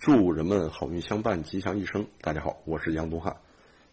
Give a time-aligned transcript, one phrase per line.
[0.00, 2.06] 祝人们好运相伴，吉祥一生。
[2.22, 3.36] 大家好，我是杨东汉。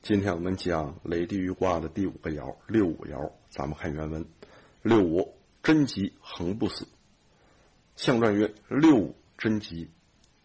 [0.01, 4.25] 今天我们讲雷地鱼卦的第五个爻六五爻，咱们看原文：
[4.81, 6.87] 六五贞吉，恒不死。
[7.97, 9.89] 象传曰：六五贞吉，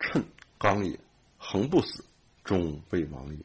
[0.00, 0.24] 趁
[0.58, 0.98] 刚也，
[1.38, 2.04] 恒不死，
[2.42, 3.44] 终未亡也。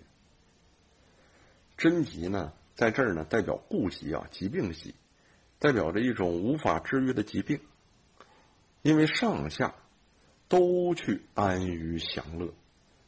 [1.77, 4.95] 贞吉呢，在这儿呢，代表痼疾啊，疾病的疾，
[5.59, 7.59] 代表着一种无法治愈的疾病，
[8.81, 9.75] 因为上下。
[10.47, 12.53] 都去安于享乐，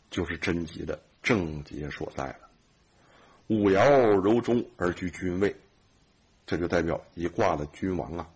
[0.10, 2.50] 就是贞吉的症结所在了。
[3.48, 5.56] 五爻柔中而居君位，
[6.46, 8.30] 这就代表一卦的君王啊。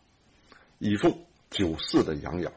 [0.80, 1.16] 以奉
[1.50, 2.52] 九四的阳爻，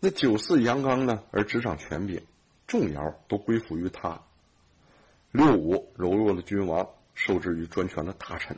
[0.00, 2.22] 那九四阳刚呢，而执掌权柄，
[2.66, 4.22] 众爻都归附于他。
[5.32, 8.56] 六五柔弱的君王，受制于专权的大臣，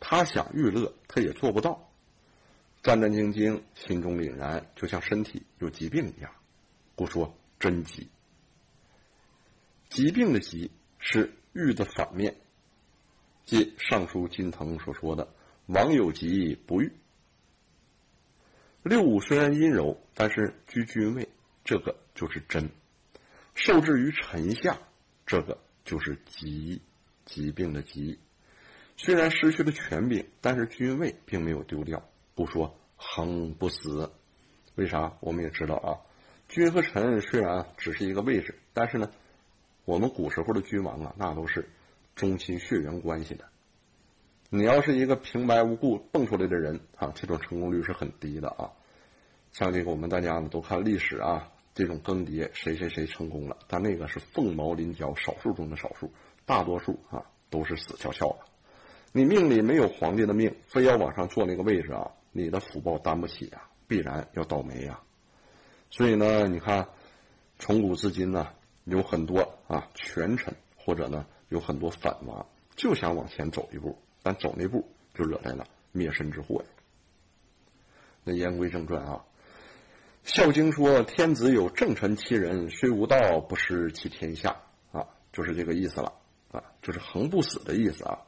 [0.00, 1.90] 他想娱乐，他也做不到，
[2.82, 6.30] 战战兢兢，心中凛然，就像身体有疾病一样。
[6.96, 8.08] 故说真吉，
[9.88, 12.36] 疾病的疾是欲的反面，
[13.44, 15.32] 即尚书金腾所说的
[15.66, 16.92] “王有疾不欲”。
[18.84, 21.28] 六五虽然阴柔，但是居君位，
[21.64, 22.68] 这个就是真；
[23.54, 24.78] 受制于臣下，
[25.26, 26.80] 这个就是疾，
[27.24, 28.18] 疾病的疾。
[28.96, 32.08] 虽然失去了权柄，但是君位并没有丢掉。
[32.34, 34.12] 不说恒不死，
[34.74, 35.16] 为啥？
[35.20, 35.98] 我们也知道啊。
[36.48, 39.10] 君和臣虽然只是一个位置，但是呢，
[39.84, 41.68] 我们古时候的君王啊，那都是
[42.14, 43.44] 宗亲血缘关系的。
[44.50, 48.70] 你要是一个平白无故蹦出来的人啊，这种成功率是很低的啊。
[49.52, 56.12] 像这个我们大家呢都看历史啊，这种更迭谁谁谁成功了，但那个是凤毛麟角，少数中的少数，
[56.46, 58.38] 大多数啊都是死翘翘的。
[59.12, 65.00] 你命里没有皇帝的命，非要往上坐那个位置啊，你的福报担不起啊，必然要倒霉呀。
[65.96, 66.88] 所以呢，你看，
[67.60, 68.48] 从古至今呢，
[68.82, 72.44] 有很多啊权臣，或者呢有很多反王，
[72.74, 74.84] 就想往前走一步，但走那步
[75.14, 76.66] 就惹来了灭身之祸呀。
[78.24, 79.24] 那言归正传啊，
[80.34, 84.56] 《孝经》说：“天子有正臣七人，虽无道，不失其天下。”
[84.90, 86.12] 啊，就是这个意思了
[86.50, 88.18] 啊，就是恒不死的意思啊。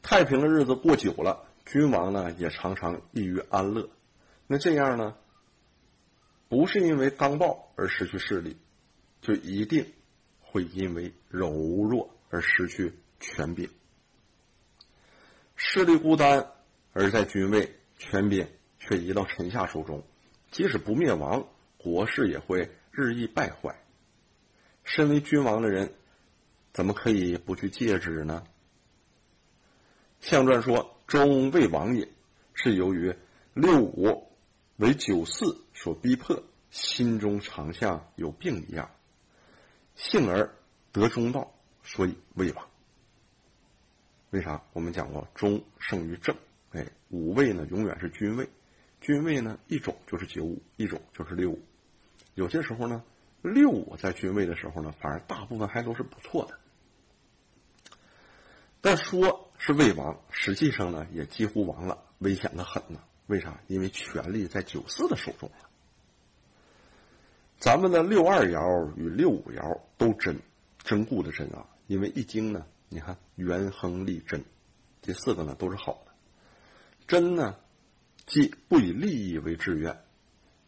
[0.00, 3.90] 太平的日子过久了，君王呢也常常易于安乐，
[4.46, 5.14] 那这样呢？
[6.48, 8.56] 不是因为刚暴而失去势力，
[9.20, 9.92] 就一定
[10.40, 11.50] 会因为柔
[11.84, 13.68] 弱而失去权柄。
[15.56, 16.52] 势力孤单
[16.92, 18.46] 而在君位，权柄
[18.78, 20.04] 却移到臣下手中，
[20.50, 21.48] 即使不灭亡，
[21.78, 23.82] 国势也会日益败坏。
[24.84, 25.92] 身为君王的人，
[26.72, 28.44] 怎么可以不去戒之呢？
[30.20, 32.08] 相传说：“终未亡也，
[32.54, 33.14] 是由于
[33.54, 34.30] 六五
[34.76, 38.90] 为九四。”所逼迫，心中常像有病一样，
[39.94, 40.50] 幸而
[40.90, 41.52] 得中道，
[41.84, 42.66] 所以未亡。
[44.30, 44.64] 为啥？
[44.72, 46.34] 我们讲过，中胜于正。
[46.72, 48.48] 哎，五位呢，永远是君位，
[49.02, 51.62] 君位呢，一种就是九五，一种就是六五。
[52.34, 53.04] 有些时候呢，
[53.42, 56.58] 六五在君位的时候呢，反而大部分还都是不错的。
[58.80, 62.98] 但说是未亡，实际上呢，也几乎亡了，危险的很呢。
[63.26, 63.60] 为啥？
[63.66, 65.68] 因为权力在九四的手中了。
[67.58, 70.38] 咱们的六二爻与六五爻都真，
[70.78, 71.66] 真固的真啊！
[71.86, 74.44] 因为易经呢，你看元亨利贞，
[75.00, 76.12] 这四个呢都是好的。
[77.06, 77.56] 真呢，
[78.26, 79.98] 既不以利益为志愿，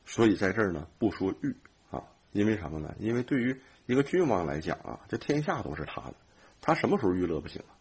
[0.07, 1.55] 所以在这儿呢不说欲
[1.91, 2.03] 啊。
[2.33, 2.95] 因为什么呢？
[2.99, 6.15] 因为对于一个君王来讲啊，这天下都是他的，
[6.61, 7.77] 他什么时候娱乐不行啊？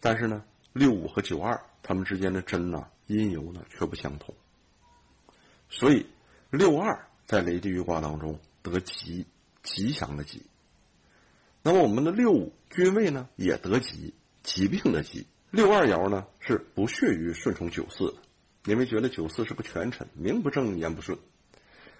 [0.00, 4.34] 但是呢，六五和九二他们之间的真呢，阴由呢却不相同，
[5.68, 6.06] 所以
[6.50, 7.06] 六二。
[7.26, 9.24] 在雷地豫卦当中得吉，
[9.62, 10.42] 吉祥的吉。
[11.62, 14.12] 那么我们的六五君位呢也得吉，
[14.42, 15.26] 疾病的疾。
[15.50, 18.16] 六二爻呢是不屑于顺从九四的，
[18.66, 21.18] 因为觉得九四是个权臣，名不正言不顺，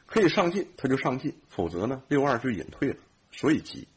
[0.05, 2.99] 可以上进他就上进，否则呢六二就隐退了，
[3.33, 3.89] 所以吉。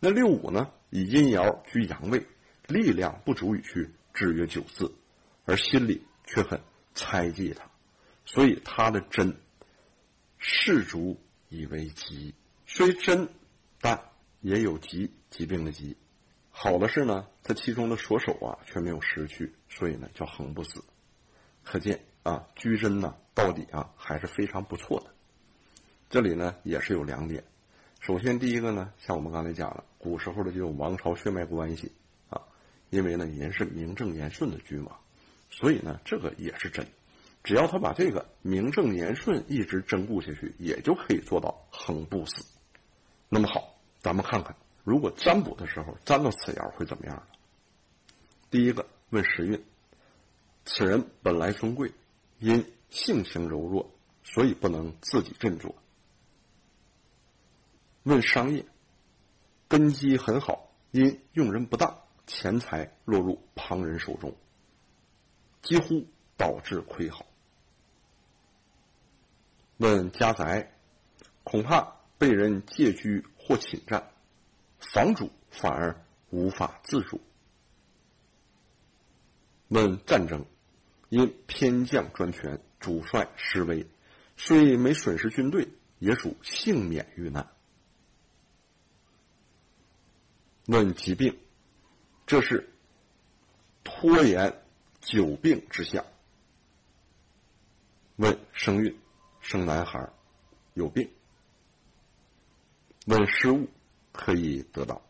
[0.00, 2.26] 那六五呢以阴爻居阳位，
[2.68, 4.92] 力量不足以去制约九四，
[5.46, 6.60] 而心里却很
[6.94, 7.70] 猜忌他，
[8.26, 9.34] 所以他的真。
[10.38, 11.18] 士卒
[11.48, 12.34] 以为疾，
[12.66, 13.28] 虽真，
[13.80, 14.10] 但
[14.42, 15.96] 也有疾疾病的疾。
[16.50, 20.84] 好的是呢，他其中的所守啊，却没有失去，所以呢叫恒不死。
[21.64, 25.06] 可见啊，居真呢，到底啊还是非常不错的。
[26.10, 27.42] 这里呢也是有两点。
[28.00, 31.92] 首先第一个呢，像我们刚才讲了，古时候的这种王朝血脉关系
[32.28, 32.42] 啊，
[32.90, 35.00] 因为呢人是名正言顺的君王，
[35.50, 36.86] 所以呢这个也是真。
[37.42, 42.44] 只要他把这个名正言顺一直真固下去，也就可以做到恒不死。
[43.28, 47.22] 那么好，咱们看看，如果占卜的时候占到此爻会怎么样？
[48.50, 49.64] 第一个问时运，
[50.64, 51.92] 此人本来尊贵，
[52.40, 53.92] 因性情柔弱，
[54.24, 55.74] 所以不能自己振作。
[58.02, 58.64] 问商业，
[59.68, 64.34] 根基很好，因用人不当，钱财落入旁人手中，
[65.62, 66.06] 几乎
[66.36, 67.26] 导致亏耗。
[69.78, 70.72] 问家宅，
[71.44, 74.10] 恐怕被人借居或侵占，
[74.78, 77.20] 房主反而无法自主。
[79.68, 80.46] 问战争，
[81.08, 83.86] 因偏将专权，主帅失威，
[84.36, 85.68] 虽没损失军队，
[85.98, 87.46] 也属幸免遇难。
[90.66, 91.38] 问疾病，
[92.26, 92.72] 这是
[93.84, 94.62] 拖延
[95.06, 96.04] 久病之下。
[98.16, 98.98] 问生孕。
[99.40, 100.10] 生男孩，
[100.74, 101.08] 有病。
[103.06, 103.68] 问失误，
[104.10, 105.00] 可以得到。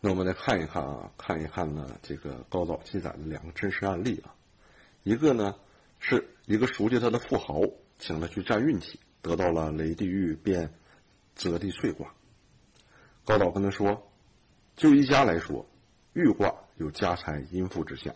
[0.00, 4.34] 那我们来看一看啊，看一看呢，这个高岛记载的两个真实案例啊。
[5.02, 5.54] 一个呢，
[5.98, 7.60] 是一个熟悉他的富豪，
[7.98, 10.72] 请他去占运气，得到了雷地狱变
[11.34, 12.14] 泽地萃卦。
[13.26, 14.10] 高岛跟他说，
[14.76, 15.66] 就一家来说，
[16.14, 18.14] 玉卦有家财殷富之象。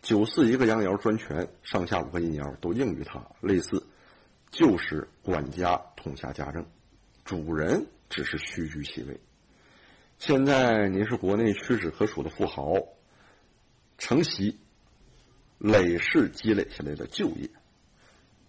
[0.00, 3.84] 九四一个阳爻专权，上下五个阴爻都应于他，类似
[4.50, 6.64] 旧时管家统辖家政，
[7.24, 9.20] 主人只是虚居其位。
[10.18, 12.74] 现在您是国内屈指可数的富豪，
[13.98, 14.60] 承袭
[15.58, 17.50] 累世积累下来的旧业，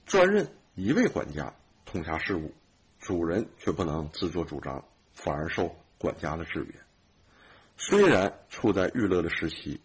[0.05, 1.55] 专任一位管家
[1.85, 2.53] 统辖事务，
[2.99, 6.88] 主人却不能自作主张，反而受管家的制约。
[7.79, 9.81] 虽然处在娱乐的时期。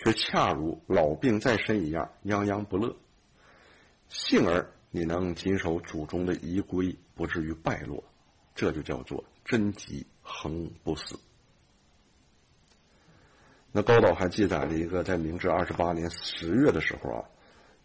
[0.00, 2.94] 却恰如老病在身一样，泱泱不乐。
[4.08, 8.04] 幸而你能谨守祖宗的遗规，不至于败落，
[8.54, 11.18] 这就叫做贞吉恒不死。
[13.72, 17.28] 那高岛还记载了一个，在明治二十八年十月的时候啊，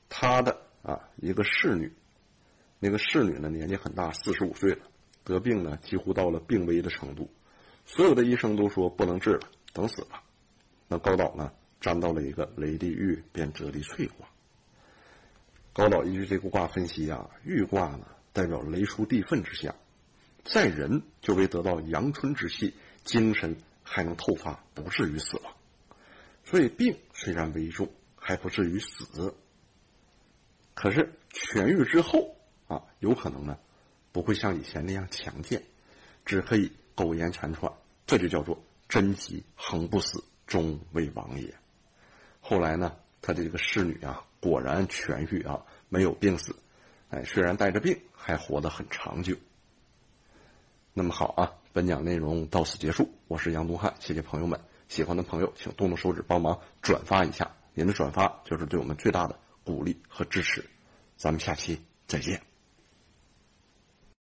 [0.08, 1.92] 他的啊一个侍女，
[2.78, 4.86] 那个侍女呢年纪很大，四十五岁了，
[5.24, 7.28] 得病呢几乎到了病危的程度，
[7.86, 10.24] 所有的医生都说不能治了，等死吧。
[10.88, 11.52] 那高岛呢？
[11.82, 14.26] 占到了一个雷地玉变泽地萃卦。
[15.74, 19.76] 高岛依据这个卦分析啊，玉卦呢代表雷出地愤之象，
[20.46, 25.54] 在人就会得到阳春之气，精神还能透发，不至于死亡。
[26.46, 29.36] 所以病虽然危重，还不至于死。
[30.74, 32.38] 可是痊愈之后
[32.68, 33.58] 啊，有可能呢
[34.14, 35.62] 不会像以前那样强健，
[36.24, 37.72] 只可以苟延残喘。
[38.06, 41.54] 这就叫做贞吉恒不死，终为王也。
[42.42, 46.56] 后来呢，他的这个侍女啊，果然痊愈啊，没有病死，
[47.10, 49.38] 哎，虽然带着病，还活得很长久。
[50.94, 60.64] 那么好啊，本讲内容到此结束，我是杨东汉，谢谢朋友们，喜欢的朋友请动动手指帮忙转发一下，您的转发就是对我们最大的鼓励和支持，
[61.16, 62.53] 咱们下期再见。